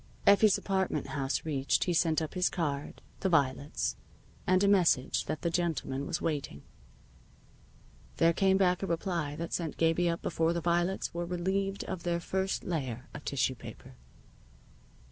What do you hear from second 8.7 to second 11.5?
a reply that sent Gabie up before the violets were